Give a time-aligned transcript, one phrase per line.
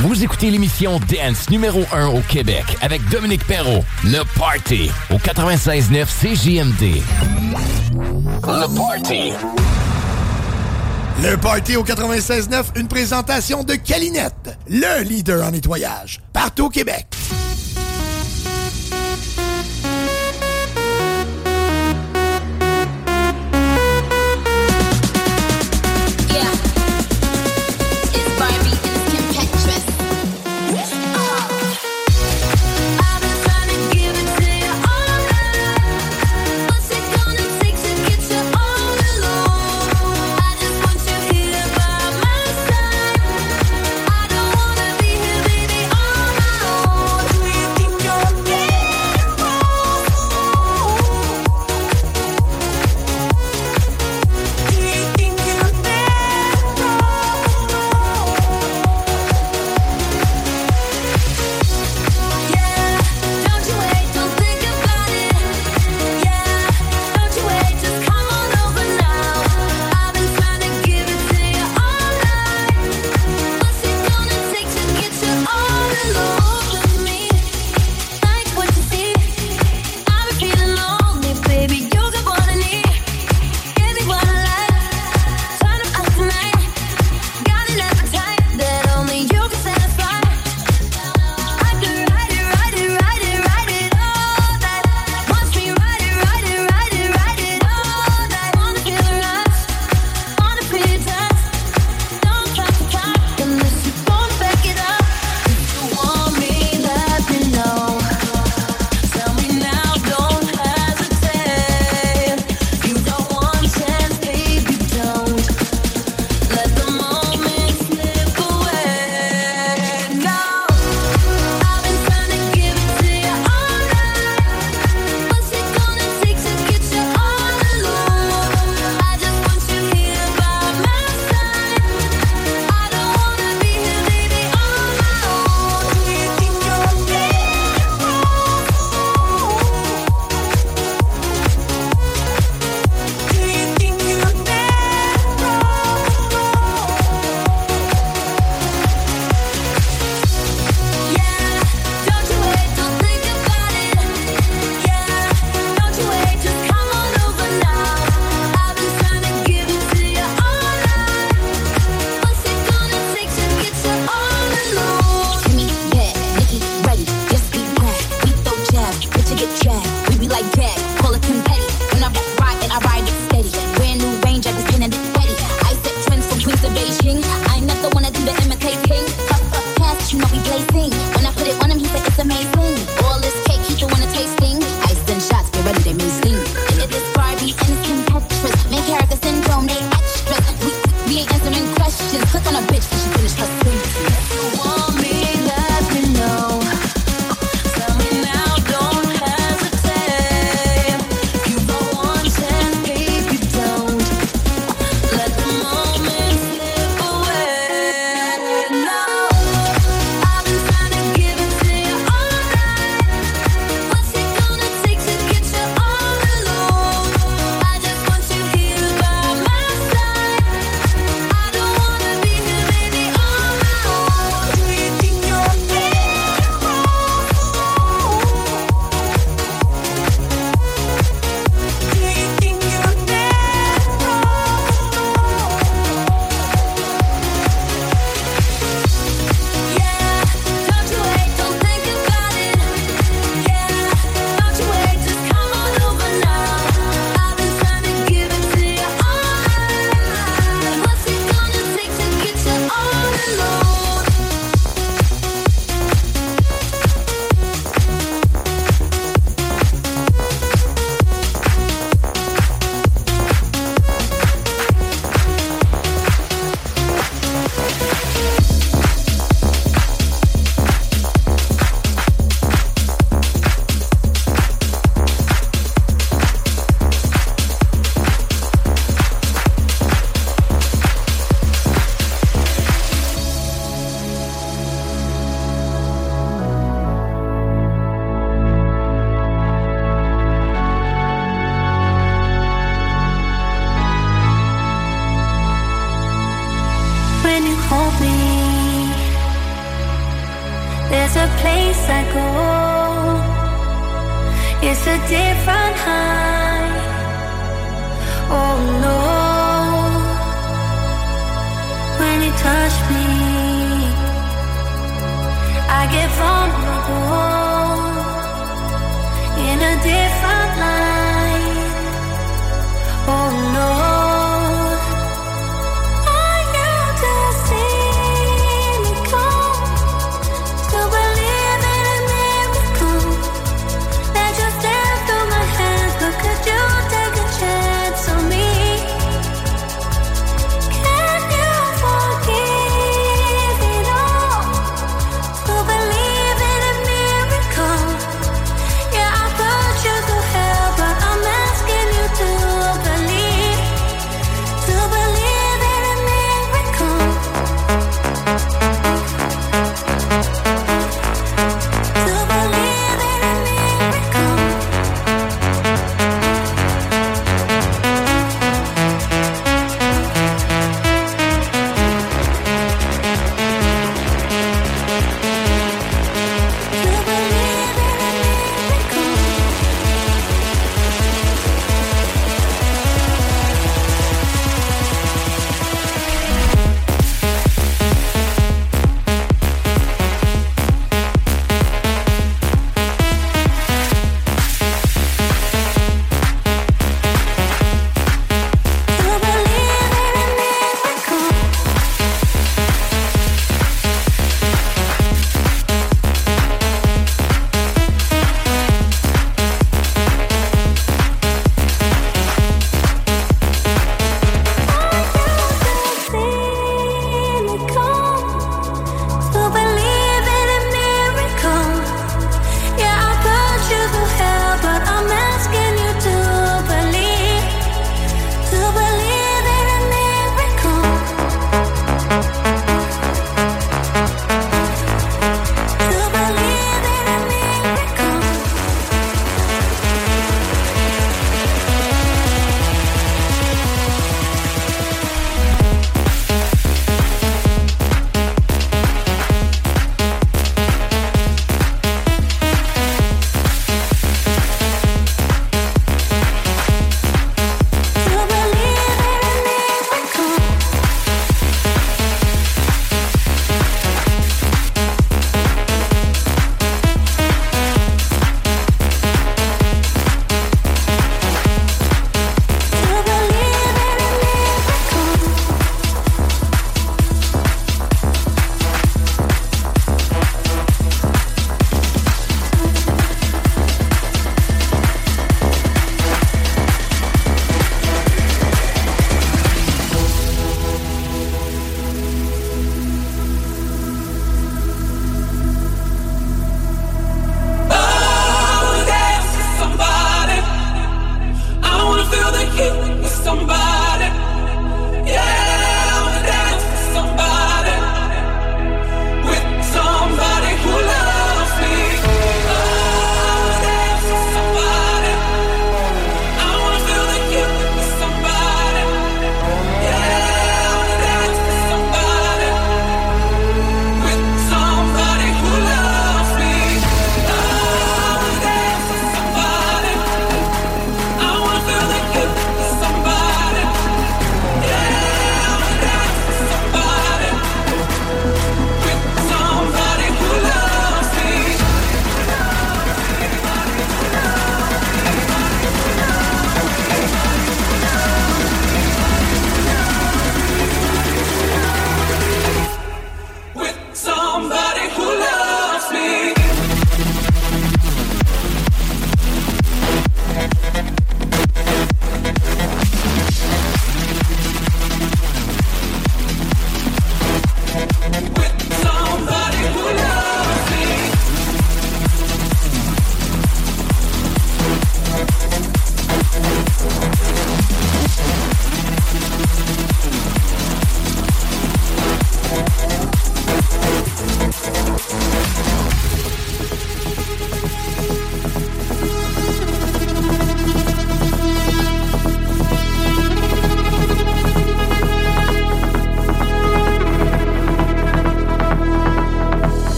[0.00, 3.84] Vous écoutez l'émission Dance numéro 1 au Québec avec Dominique Perrault.
[4.04, 7.02] Le Party au 96.9 CJMD.
[8.44, 9.32] Le Party.
[11.22, 17.06] Le Party au 96.9, une présentation de Calinette, le leader en nettoyage, partout au Québec.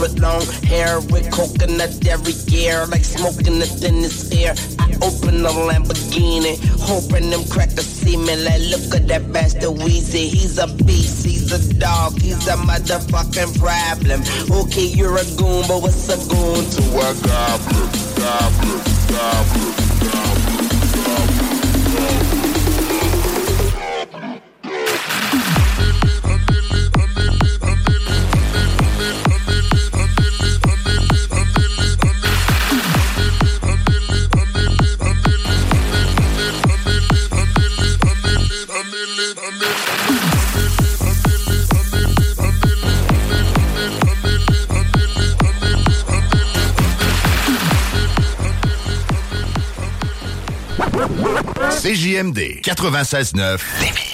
[0.00, 4.54] With long hair with coconut every year, like smoking the thinnest air.
[4.78, 8.34] I open the Lamborghini, hoping them crackers see me.
[8.36, 10.28] Like, look at that bastard Weezy.
[10.28, 14.22] He's a beast, he's a dog, he's a motherfucking problem.
[14.50, 17.86] Okay, you're a goon, but what's a goon to a goblin?
[18.16, 18.80] Goblin,
[19.12, 20.39] goblin, goblin,
[52.20, 54.09] MD, 96-9.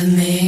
[0.00, 0.39] For me.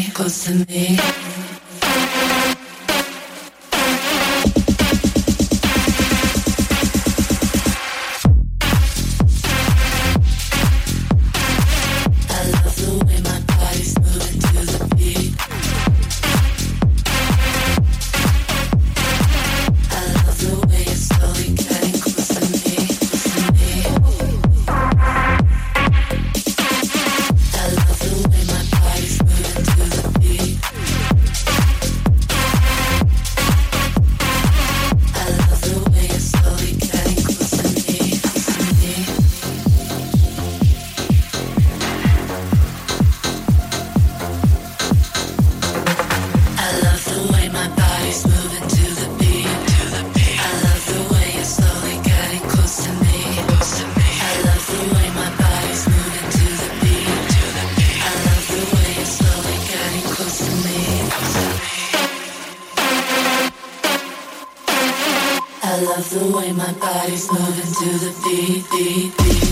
[65.84, 69.51] love the way my body's moving to the beat, beat, beat.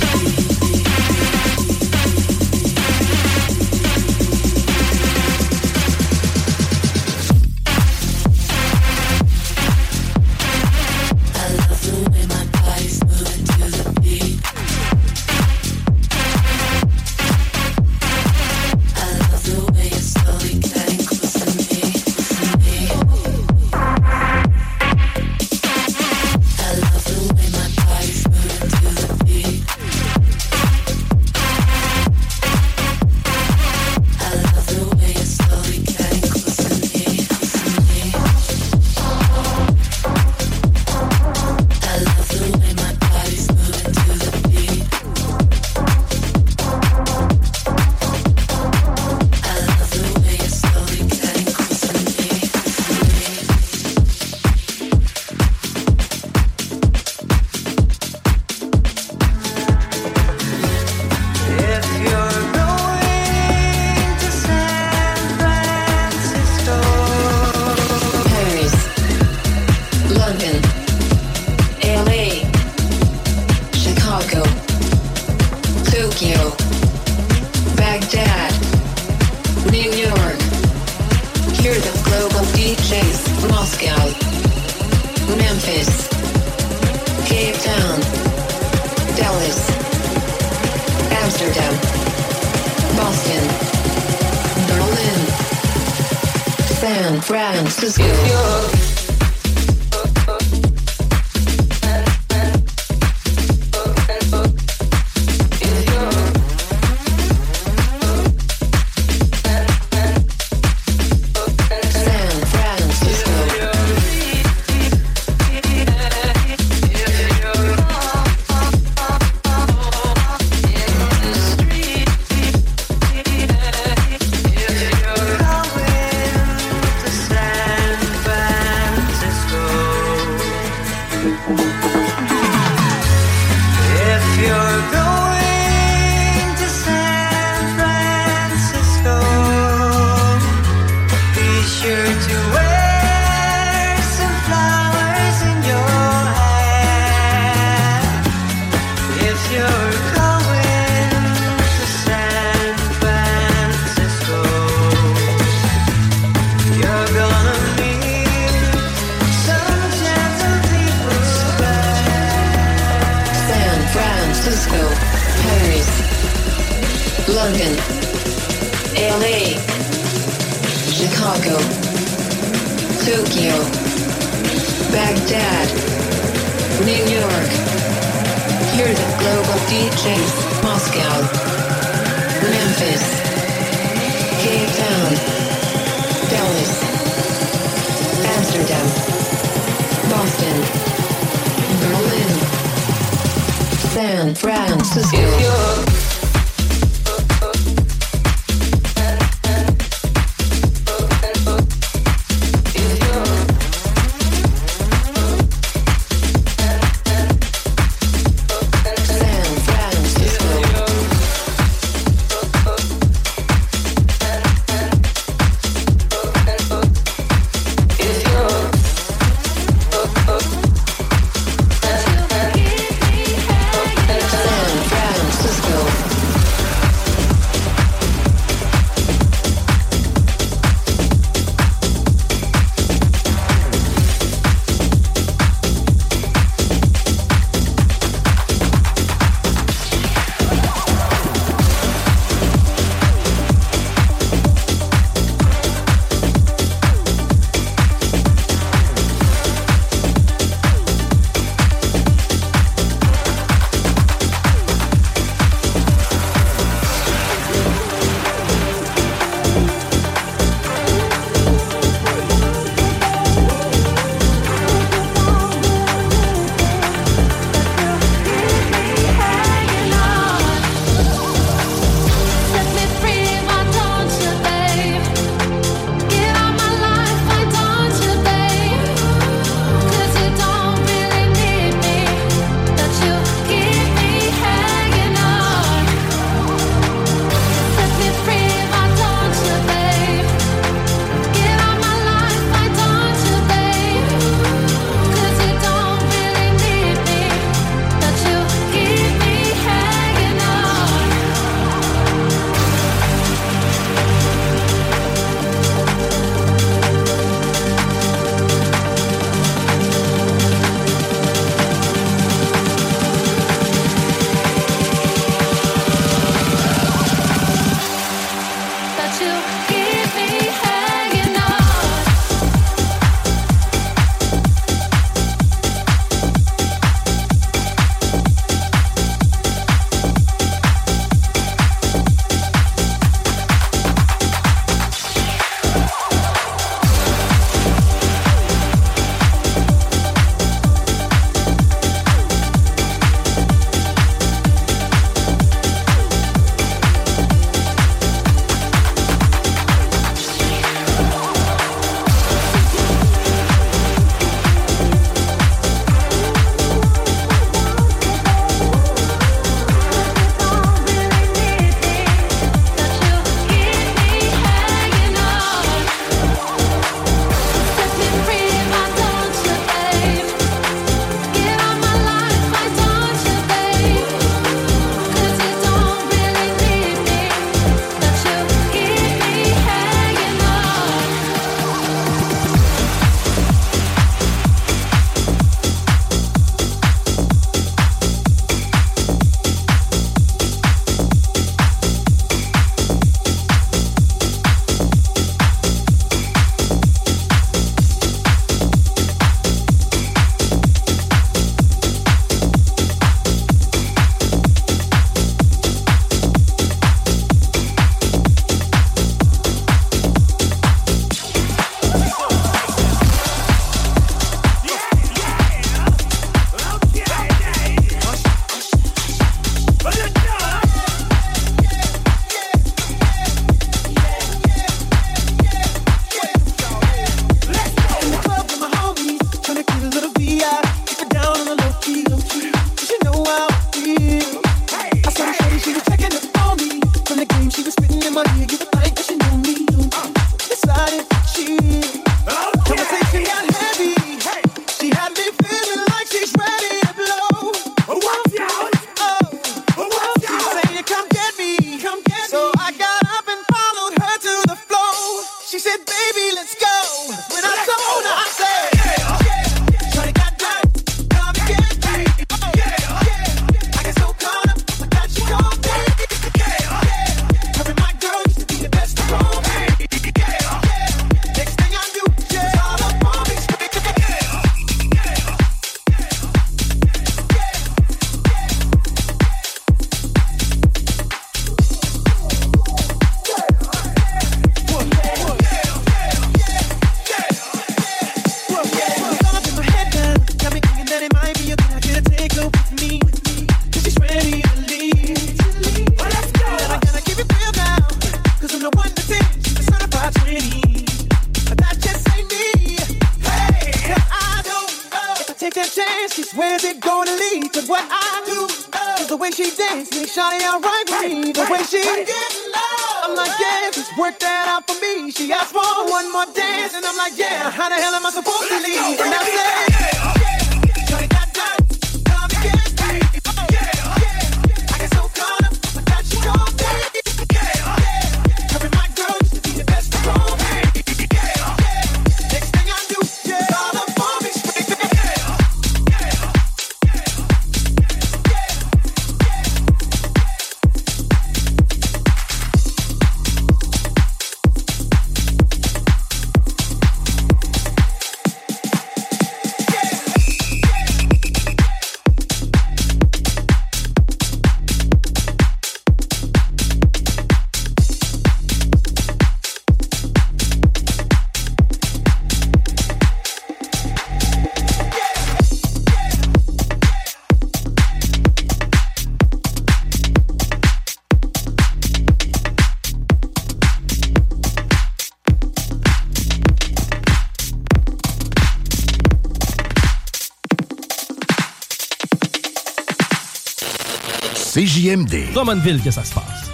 [585.00, 585.32] CJMD.
[585.32, 586.50] Drummondville que ça se passe?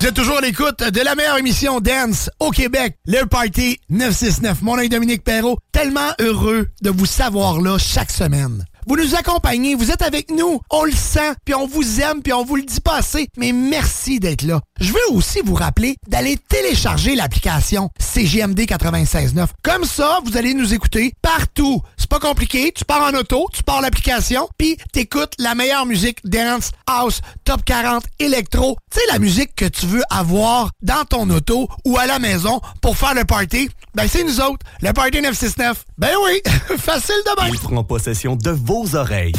[0.00, 4.62] Vous êtes toujours à l'écoute de la meilleure émission Dance au Québec, le Party 969.
[4.62, 5.58] Mon nom est Dominique Perrault.
[5.70, 8.64] Tellement heureux de vous savoir là chaque semaine.
[8.86, 12.32] Vous nous accompagnez, vous êtes avec nous, on le sent, puis on vous aime, puis
[12.32, 14.60] on vous le dit pas assez, mais merci d'être là.
[14.80, 19.46] Je veux aussi vous rappeler d'aller télécharger l'application CGMD 96.9.
[19.62, 21.80] Comme ça, vous allez nous écouter partout.
[22.12, 26.70] Pas compliqué, tu pars en auto, tu pars l'application, puis t'écoutes la meilleure musique dance,
[26.86, 28.76] house, top 40, électro.
[28.90, 32.60] Tu sais, la musique que tu veux avoir dans ton auto ou à la maison
[32.82, 35.86] pour faire le party, ben c'est nous autres, le Party 969.
[35.96, 36.42] Ben oui,
[36.76, 37.54] facile de même.
[37.54, 39.32] Il prend possession de vos oreilles.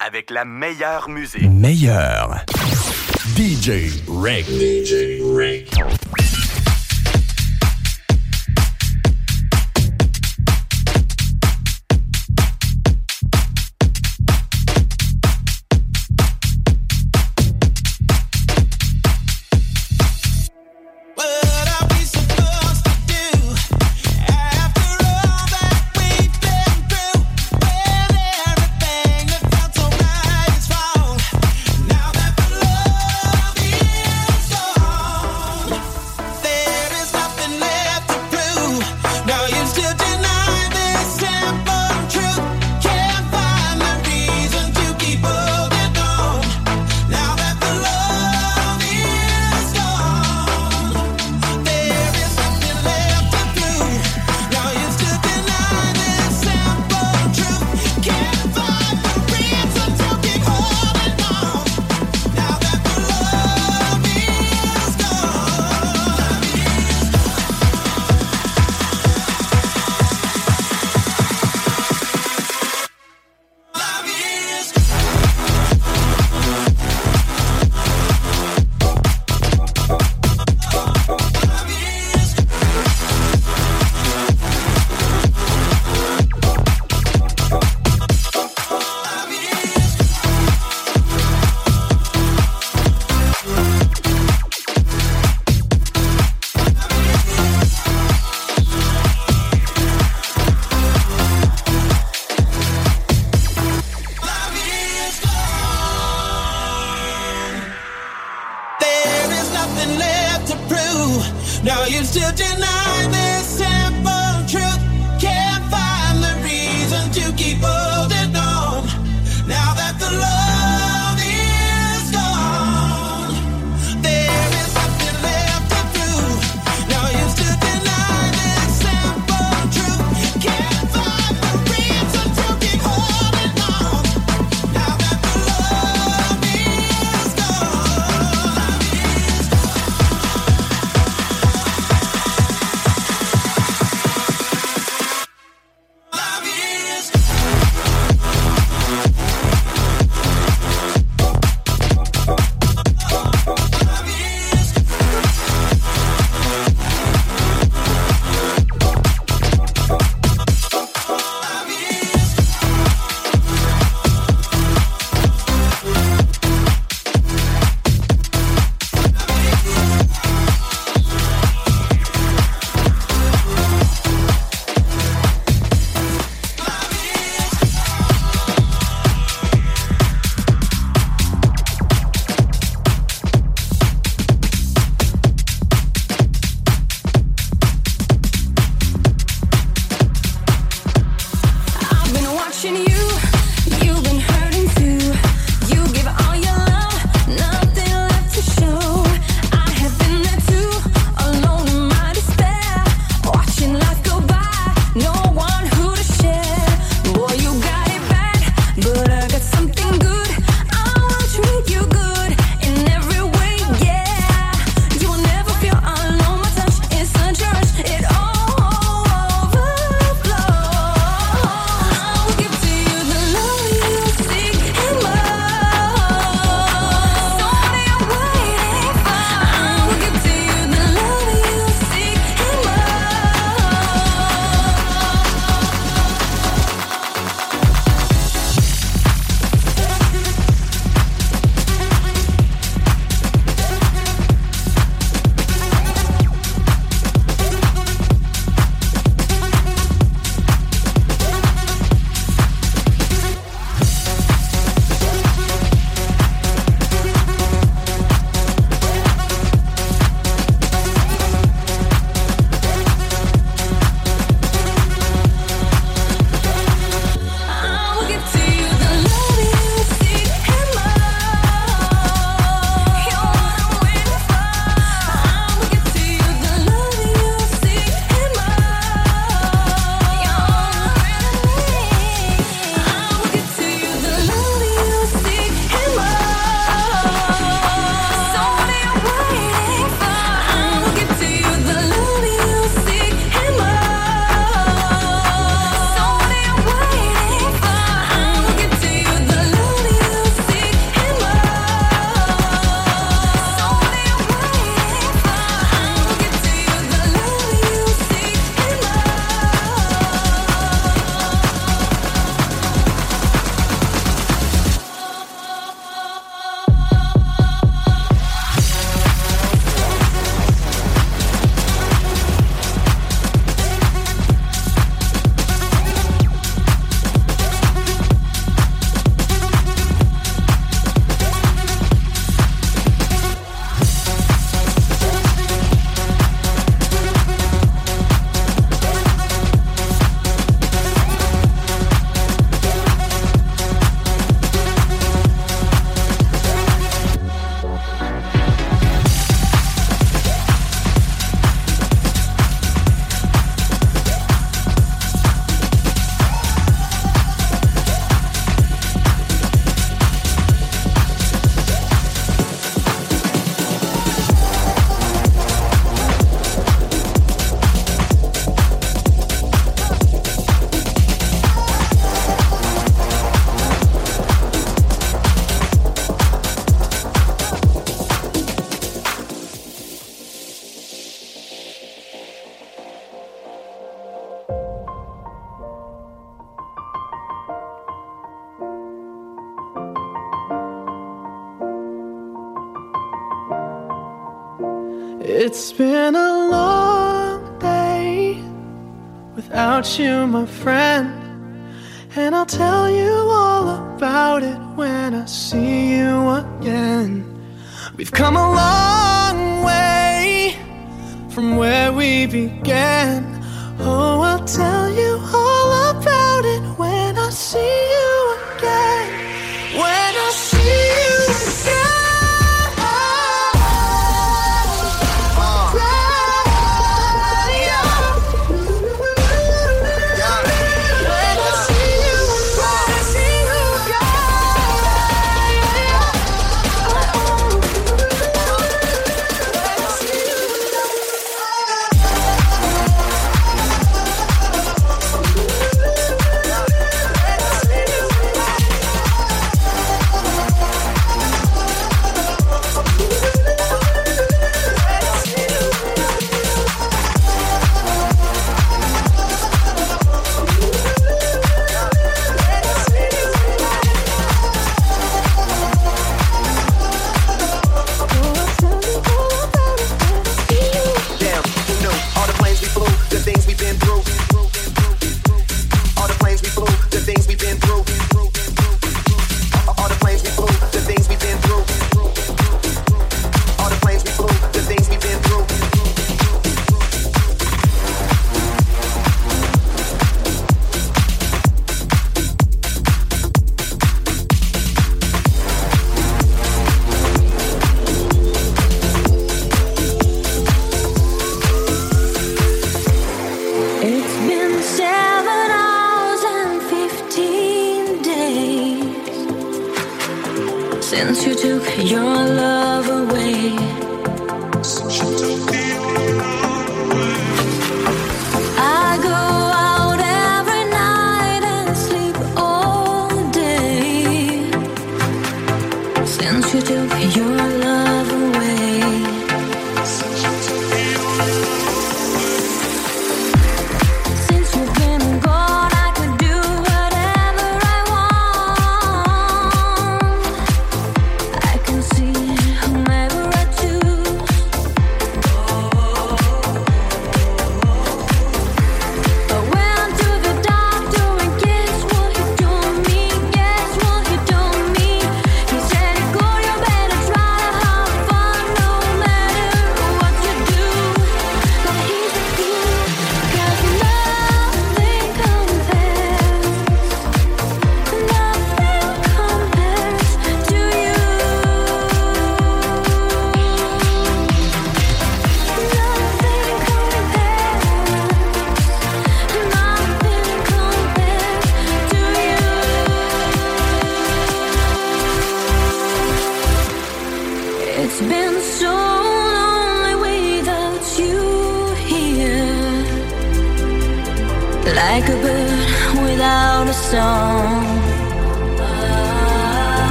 [0.00, 1.42] Avec la meilleure musique.
[1.42, 2.42] Meilleur.
[3.36, 4.46] DJ Rick.
[4.48, 5.78] DJ Rick.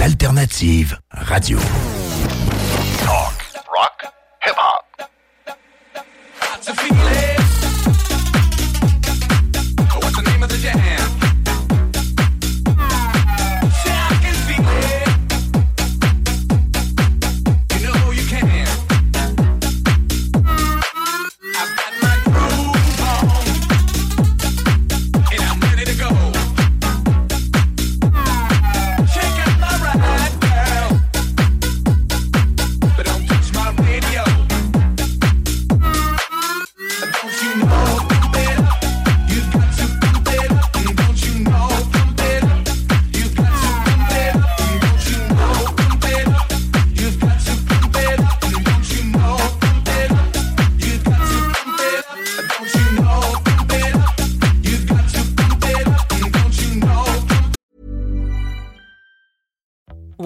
[0.00, 1.77] L'alternative radio.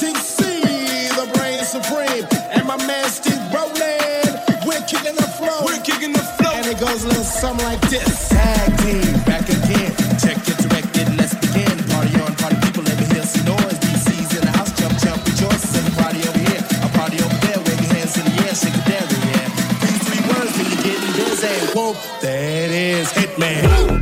[0.00, 2.24] The brain supreme,
[2.56, 3.36] and my man Steve
[4.64, 5.28] We're kicking the.
[5.60, 6.24] We're kicking the.
[6.56, 8.30] And it goes a little something like this.
[8.30, 9.92] Tag team, back again.
[10.16, 10.40] Check
[11.20, 11.76] let's begin.
[11.92, 12.80] Party on, party people,
[13.44, 13.76] noise.
[13.76, 15.68] DC's in the house, jump, jump, rejoice.
[15.76, 17.60] A party over here, a party over there.
[17.60, 18.72] Wave your hands in the air, shake
[19.28, 19.52] yeah.
[20.00, 21.76] Three words, you're.
[21.76, 21.92] Whoa,
[22.24, 23.68] that is Hitman.
[23.68, 23.99] Woo!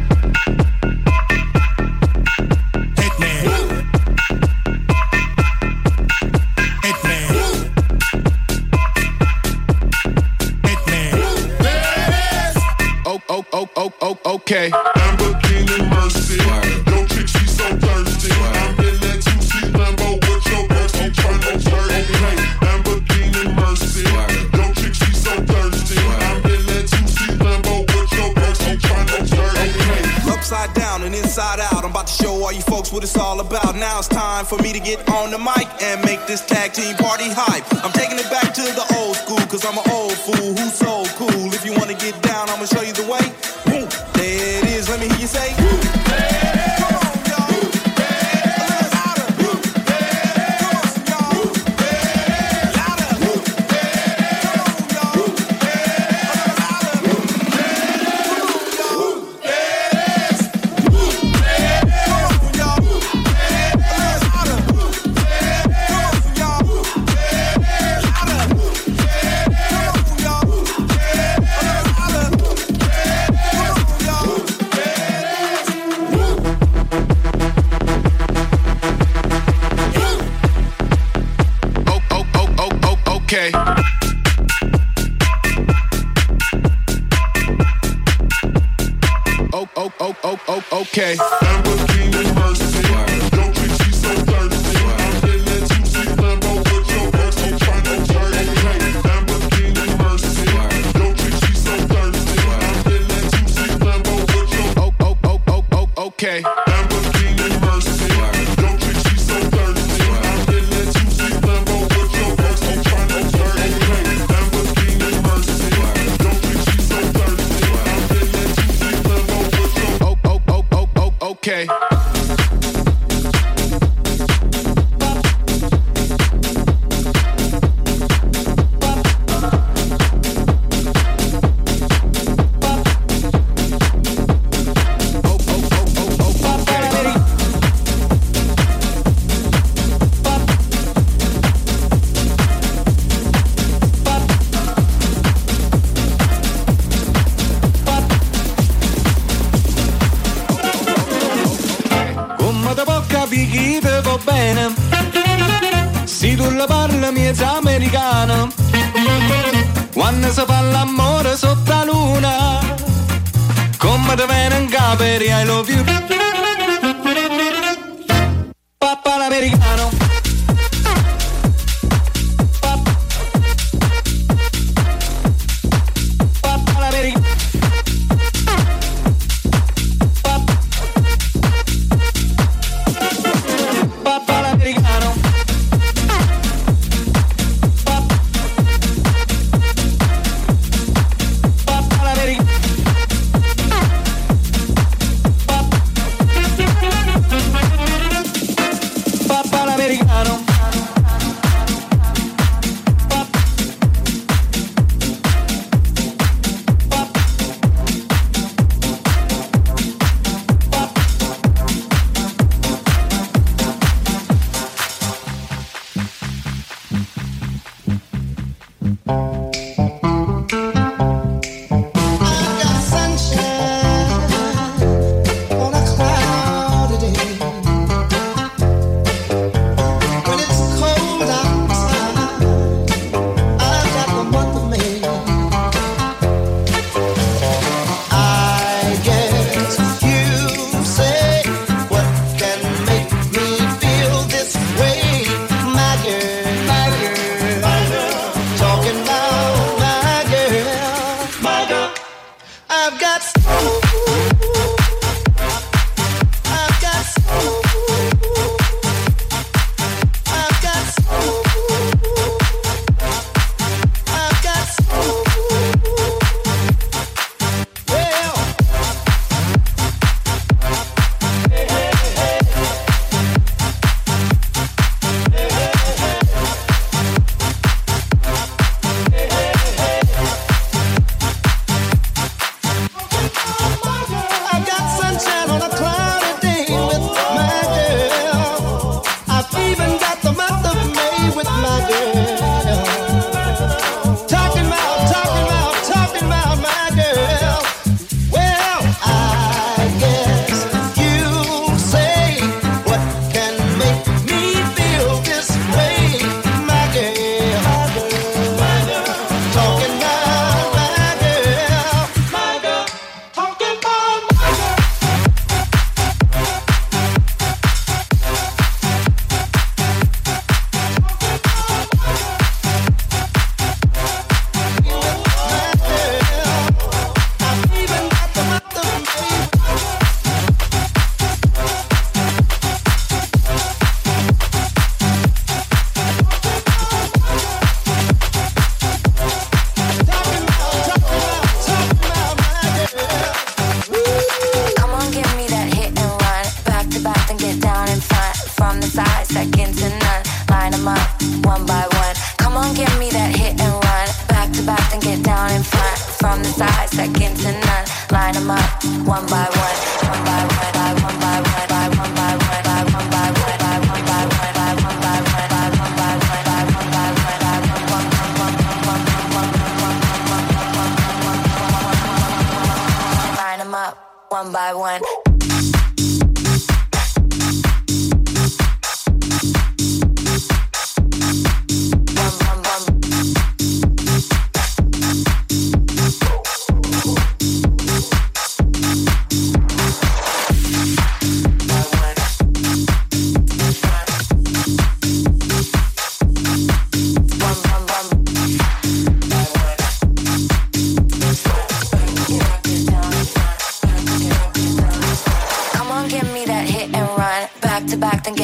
[34.48, 35.57] for me to get on the mic.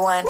[0.00, 0.24] one.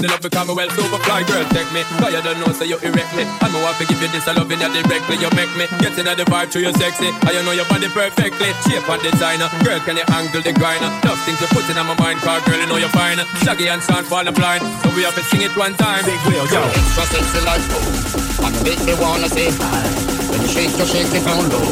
[0.00, 0.08] The park.
[0.08, 1.20] Give her the love because me well super fly.
[1.28, 1.82] Girl, take me.
[2.00, 3.24] Cause you don't know, so you erect me.
[3.28, 5.16] And me want to give you this, I love you that directly.
[5.20, 7.12] You make me get in the vibe to you sexy.
[7.12, 8.50] And you know your body perfectly.
[8.64, 9.48] Shape and designer.
[9.64, 10.88] Girl, can you angle the grinder?
[11.04, 12.18] Love things you put in on my mind.
[12.24, 13.20] Cause girl, you know you're fine.
[13.44, 14.64] Shaggy and Sean fall the blind.
[14.82, 16.04] So we have to sing it one time.
[16.08, 16.62] Big wheel, yo.
[16.72, 19.84] Extra sexy like oh, and you make me wanna say hi.
[20.30, 21.66] When you shake, you shake it down low,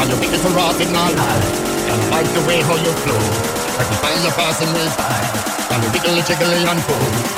[0.00, 1.10] and you make it to rock it now.
[1.10, 3.20] And I like the way how you flow,
[3.76, 5.20] like the style you're passing me by.
[5.68, 7.37] And you wiggly jiggly and cool,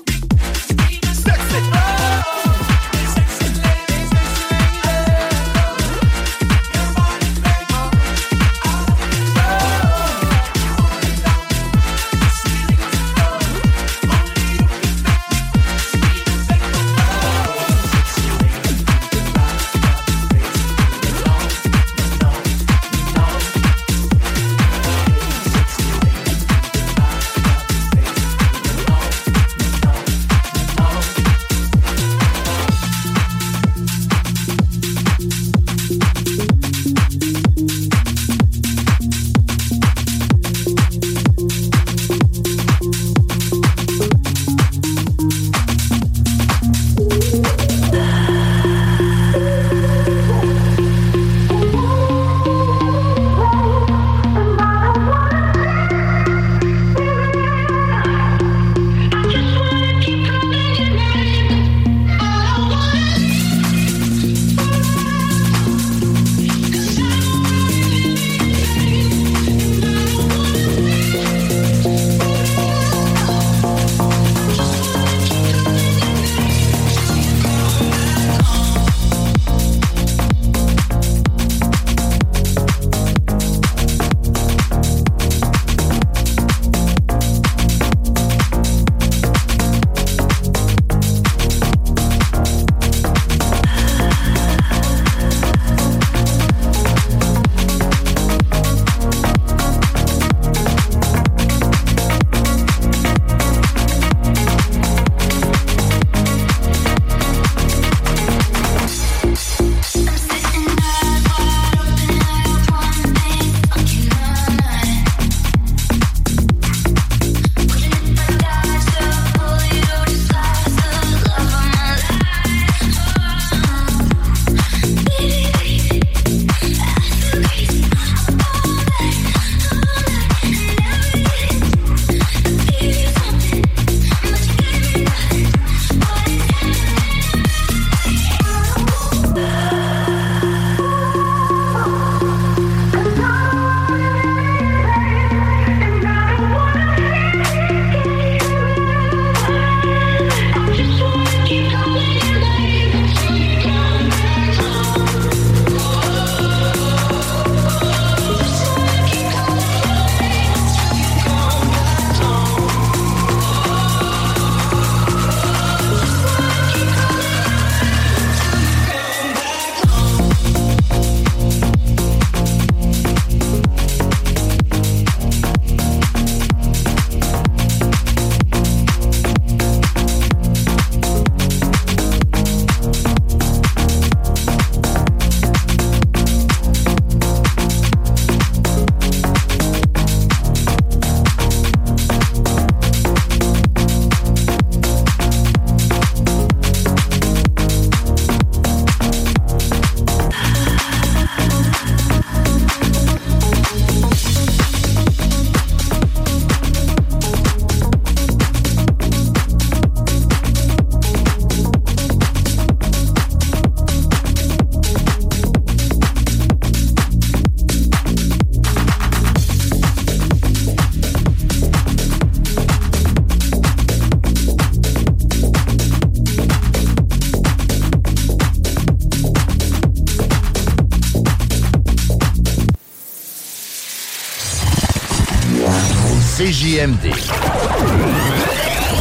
[236.61, 237.09] CJMD.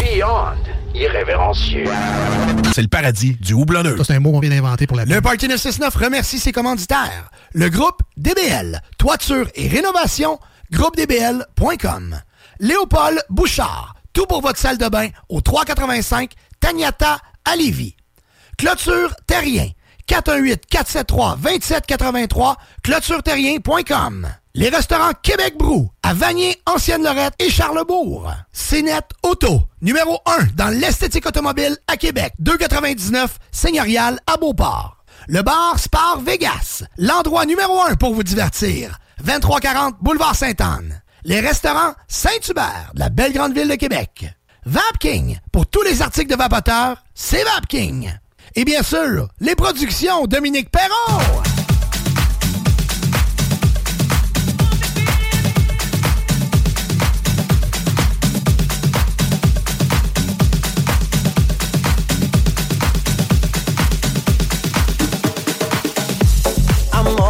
[0.01, 0.57] Beyond
[0.95, 1.85] irrévérencieux.
[2.73, 3.99] C'est le paradis du houblonneux.
[4.03, 7.31] C'est un mot qu'on vient d'inventer pour la Le Party 969 remercie ses commanditaires.
[7.53, 10.39] Le groupe DBL, toiture et rénovation,
[10.73, 12.19] groupedbl.com.
[12.61, 17.95] Léopold Bouchard, tout pour votre salle de bain au 385 Tagnata à Lévis.
[18.57, 19.69] Clôture Terrien,
[20.09, 24.29] 418-473-2783, clôtureterrien.com.
[24.55, 28.33] Les restaurants Québec Brou, à Vanier, Ancienne-Lorette et Charlebourg.
[28.53, 35.05] CNET Auto, numéro 1 dans l'esthétique automobile à Québec, 299 Seigneurial à Beauport.
[35.29, 38.99] Le bar Spar Vegas, l'endroit numéro 1 pour vous divertir.
[39.23, 41.01] 2340 Boulevard Sainte-Anne.
[41.23, 44.27] Les restaurants Saint-Hubert, de la belle grande ville de Québec.
[44.67, 48.13] Vapking, pour tous les articles de vapoteurs, c'est Vapking.
[48.57, 51.41] Et bien sûr, les productions Dominique Perrault.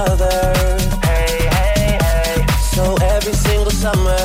[0.00, 0.52] Another.
[1.04, 2.46] Hey, hey, hey.
[2.72, 4.16] So every single summer.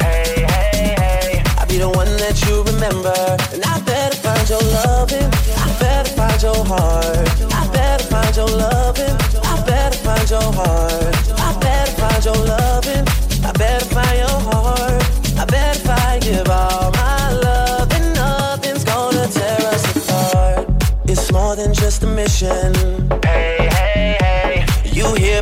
[0.00, 1.42] Hey, hey, hey.
[1.58, 3.16] I'll be the one that you remember.
[3.52, 5.30] And I better find your loving.
[5.64, 7.28] I better find your heart.
[7.60, 9.16] I better find your loving.
[9.42, 11.14] I better find your heart.
[11.46, 13.04] I better find your loving.
[13.44, 15.02] I better find your heart.
[15.38, 20.66] I better find give all my love and nothing's gonna tear us apart.
[21.06, 22.79] It's more than just a mission.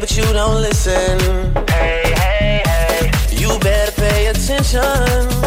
[0.08, 1.18] But you don't listen.
[1.68, 3.10] Hey, hey, hey.
[3.30, 4.80] You better pay attention.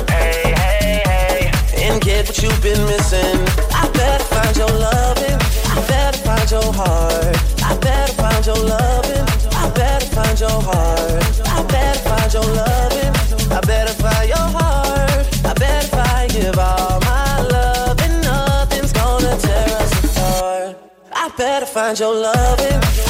[0.07, 1.51] Hey, hey, hey.
[1.77, 3.39] And get what you've been missing.
[3.73, 5.39] I better find your loving.
[5.65, 7.38] I better find your heart.
[7.63, 9.25] I better find your loving.
[9.51, 11.23] I better find your heart.
[11.47, 13.13] I better find your loving.
[13.51, 15.45] I better find your heart.
[15.45, 20.77] I better find give all my love and nothing's gonna tear us apart.
[21.13, 23.01] I better find your loving.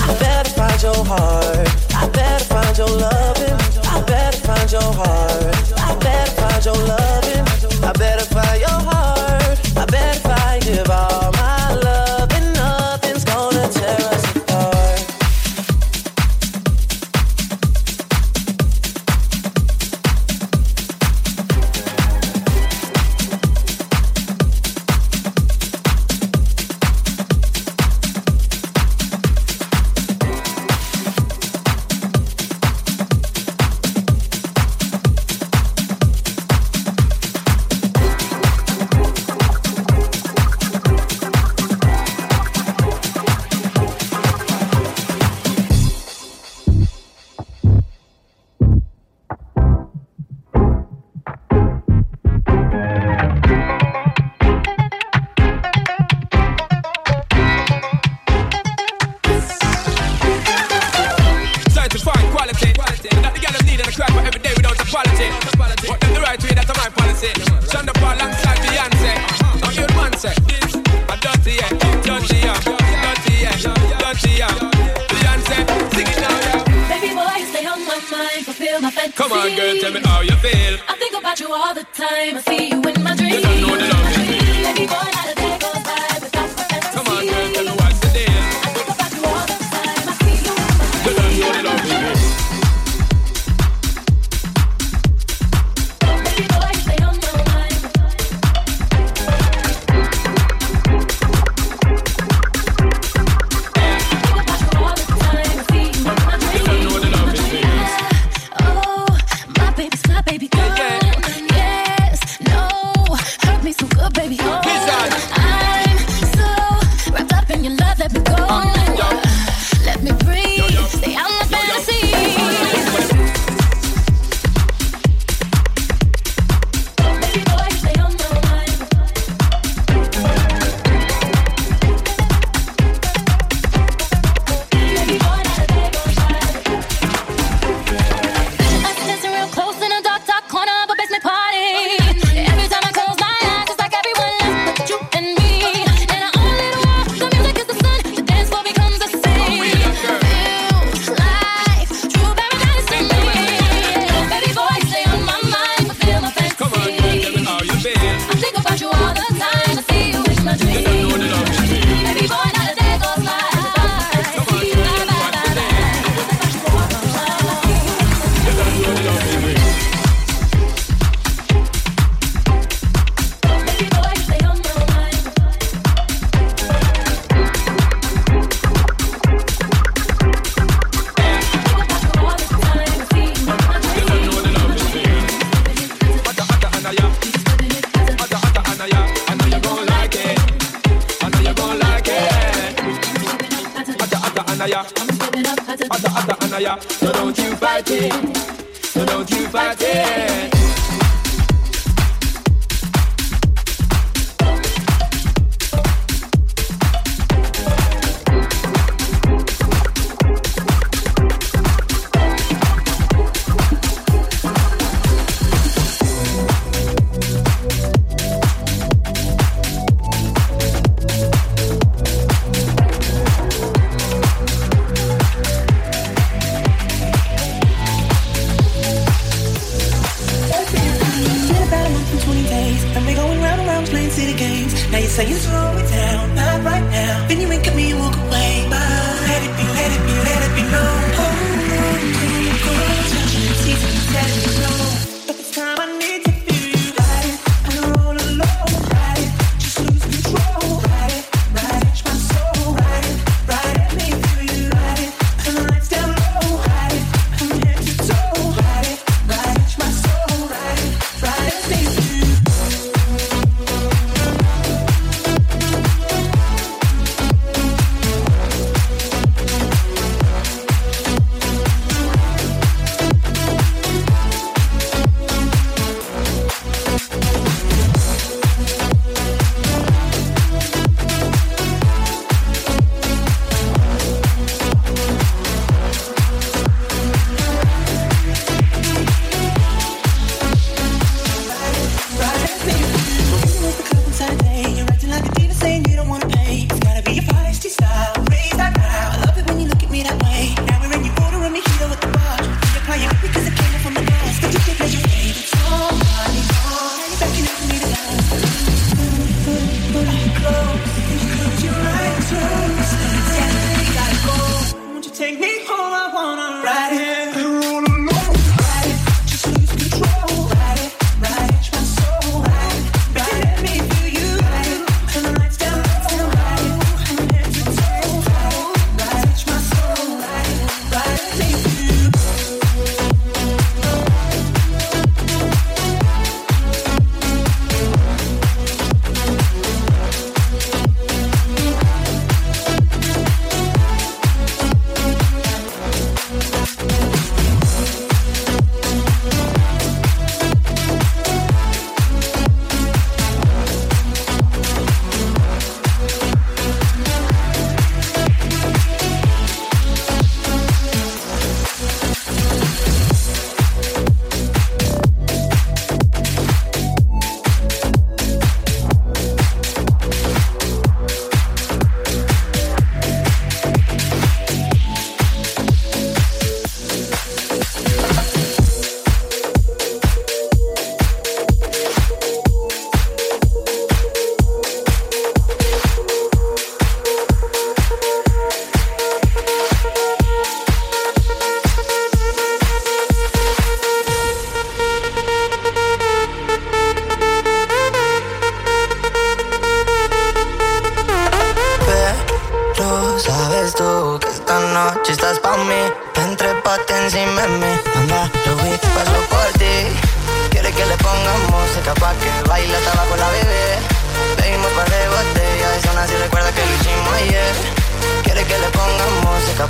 [0.71, 1.67] Find your heart.
[1.93, 3.59] I better find your loving.
[3.83, 5.55] I better find your heart.
[5.77, 7.83] I better find your loving.
[7.83, 8.50] I better find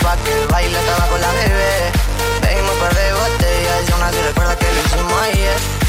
[0.02, 1.91] pa' que baile hasta abajo la bebé
[2.41, 5.82] Pedimos par de botellas y aún así recuerda que lo hicimos ayer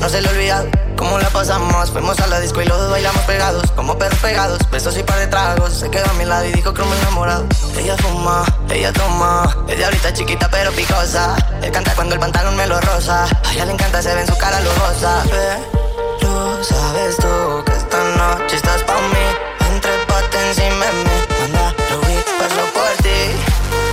[0.00, 0.64] No se le olvida
[0.96, 1.90] cómo la pasamos.
[1.90, 4.58] Fuimos a la disco y los dos bailamos pegados, como perros pegados.
[4.70, 5.74] Besos y par de tragos.
[5.74, 7.44] Se quedó a mi lado y dijo que me enamorado.
[7.76, 9.54] Ella fuma, ella toma.
[9.66, 11.36] De ahorita chiquita pero picosa.
[11.62, 13.24] Él canta cuando el pantalón me lo rosa.
[13.24, 15.22] A ella le encanta, se ve en su cara lujosa.
[16.62, 19.26] Sabes tú que esta noche estás pa' mí.
[19.70, 21.18] Entre pate encima de mí.
[21.44, 23.20] Anda, Rubí, paso por ti.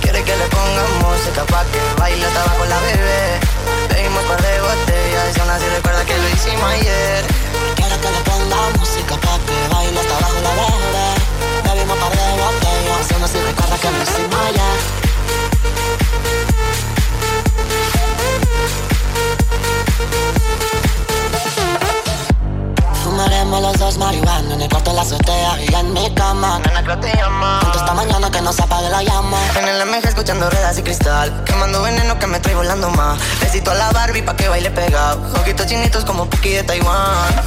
[0.02, 3.40] Quiere que le ponga música pa' que baile hasta abajo la bebé.
[3.88, 7.24] Pedimos par de botellas y aún así recuerda que lo hicimos ayer.
[7.76, 11.08] Quiero que le ponga música pa' que baile hasta abajo la bebé.
[11.64, 14.76] Bebimos par de botellas, y aún así recuerda que lo hicimos ayer.
[23.18, 26.60] Fumaremos los dos marihuana en el cuarto de la azotea y en mi cama.
[26.64, 27.58] Nena, creo te llama.
[27.62, 29.38] Junto esta mañana que no se apague la llama.
[29.58, 31.42] En el MG escuchando ruedas y cristal.
[31.44, 33.18] Quemando veneno que me trae volando más.
[33.40, 35.20] Besito a la Barbie pa' que baile pegado.
[35.40, 37.42] Ojitos chinitos como Puki de Taiwán.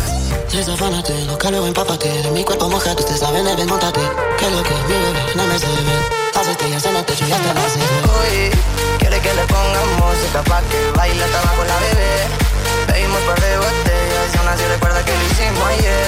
[0.51, 4.01] Desafánate, loca luego empápate De mi cuerpo mojado, usted sabe, ven, montate
[4.37, 5.85] Que lo que mi bebé, no me se ven
[6.35, 8.51] Las estrellas en el techo ya te las Uy,
[8.99, 12.27] quiere que le ponga música Pa' que baile hasta abajo la bebé
[12.85, 14.00] Pedimos par de
[14.59, 16.07] recuerda que lo hicimos ayer.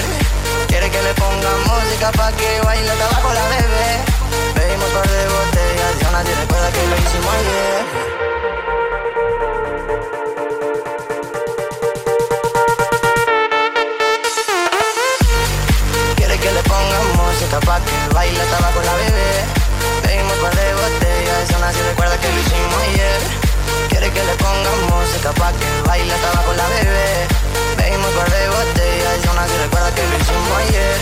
[0.68, 3.90] Quiere que le ponga música Pa' que baile hasta abajo la bebé.
[4.54, 7.84] Pedimos par de botellas Y aún recuerda que lo hicimos ayer.
[16.16, 19.32] Quiere que le ponga música pa' que baile estaba con la bebé.
[20.02, 23.20] Pedimos par de botellas, aún así recuerda que lo hicimos ayer.
[23.88, 27.43] Quiere que le ponga música pa' que baile estaba con la bebé
[27.94, 30.98] Pedimos par de botellas, aún así recuerda que lo hicimos ayer.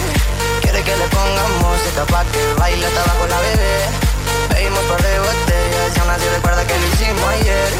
[0.60, 3.88] Quiere que le ponga música pa' que baile estaba con la bebé.
[4.50, 7.70] Pedimos par de botellas, aún así recuerda que lo hicimos ayer.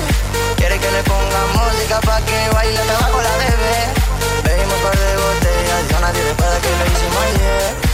[0.56, 3.76] Quiere que le ponga música pa' que baile estaba con la bebé.
[4.44, 7.91] Pedimos par de botellas, y aún así recuerda que lo hicimos ayer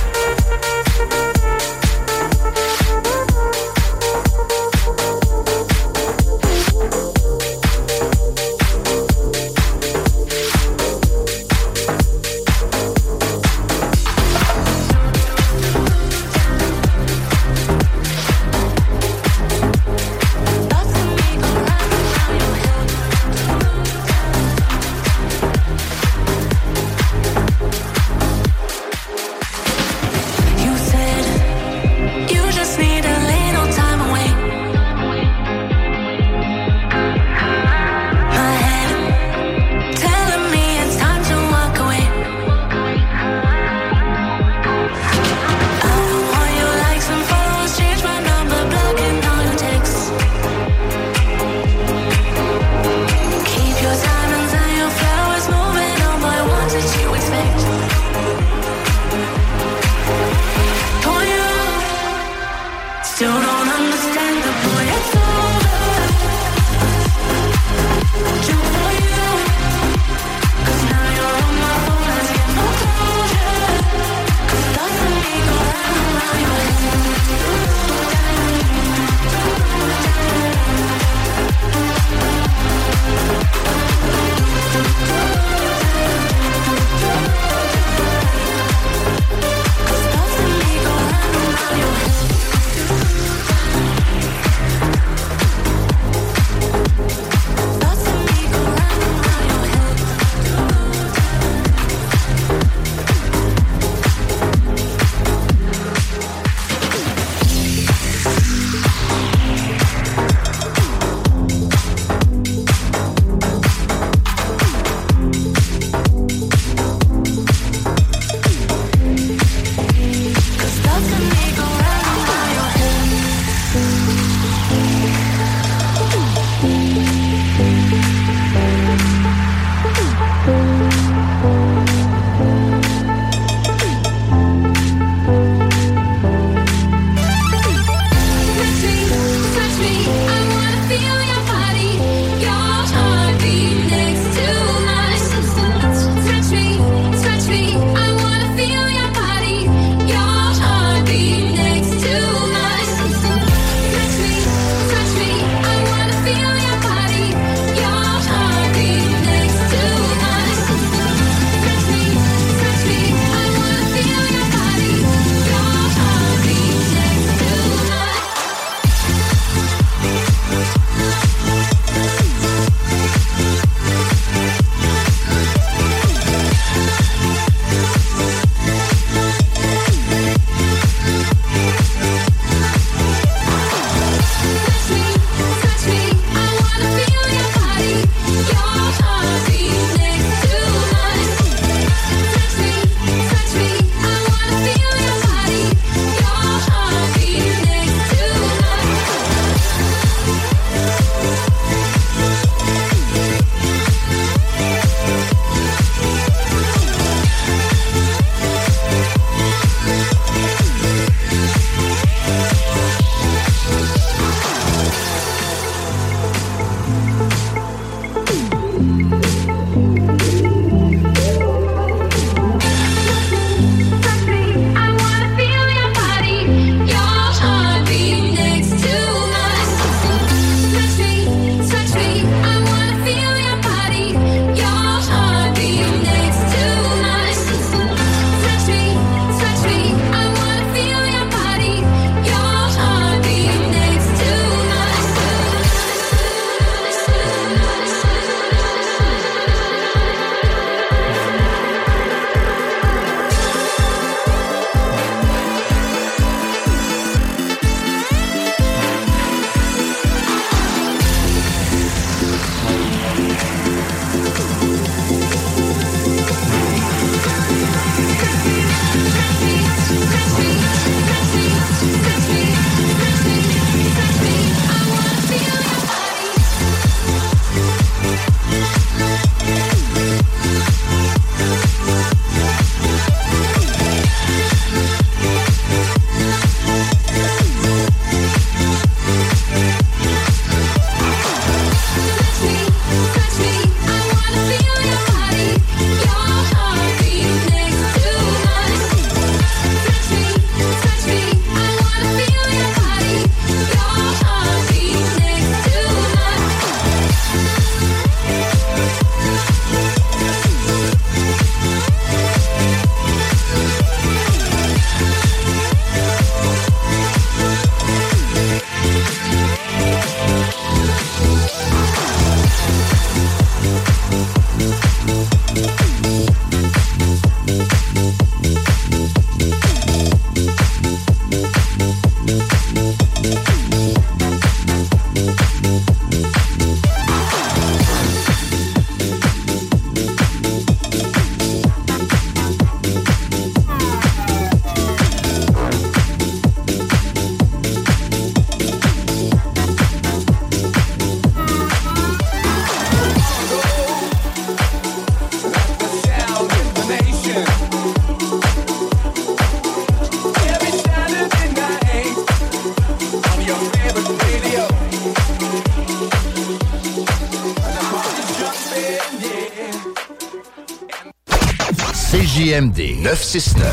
[372.58, 373.64] CJMD 969.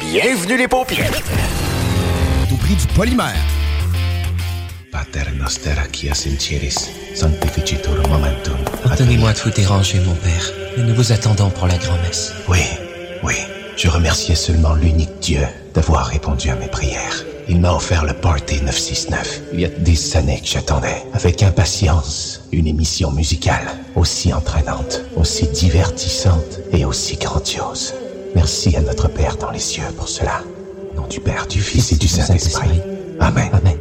[0.00, 1.10] Bienvenue les paupières.
[2.52, 3.34] Au prix du polymère.
[4.92, 8.58] Pater noster qui sentiris, sanctificitur momentum.
[8.84, 12.34] Pardonnez-moi de vous déranger, mon père, mais nous vous attendons pour la grand-messe.
[12.48, 12.60] Oui,
[13.24, 13.34] oui,
[13.76, 15.42] je remerciais seulement l'unique Dieu
[15.74, 17.24] d'avoir répondu à mes prières.
[17.50, 19.40] Il m'a offert le Party 969.
[19.54, 23.66] Il y a des années que j'attendais, avec impatience, une émission musicale
[23.96, 27.94] aussi entraînante, aussi divertissante et aussi grandiose.
[28.34, 30.42] Merci à notre Père dans les cieux pour cela.
[30.92, 32.80] Au nom du Père, du Fils et du Saint-Esprit.
[33.18, 33.48] Amen.
[33.52, 33.78] Amen.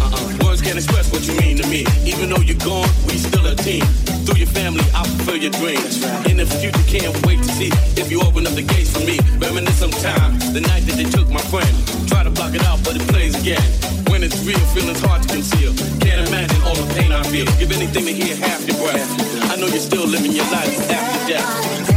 [0.00, 0.44] Uh-uh.
[0.44, 1.84] Words can't express what you mean to me.
[2.04, 3.84] Even though you're gone, we still a team.
[4.24, 6.02] Through your family, I fulfill your dreams.
[6.30, 7.70] In the future, can't wait to see
[8.00, 9.18] if you open up the gates for me.
[9.38, 11.72] Reminisce some time, the night that they took my friend.
[12.08, 13.62] Try to block it out, but it plays again.
[14.10, 15.74] When it's real, feelings hard to conceal.
[16.00, 17.46] Can't imagine all the pain I feel.
[17.58, 19.08] Give anything to hear half your breath.
[19.50, 21.91] I know you're still living your life after death.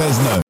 [0.00, 0.49] 16-9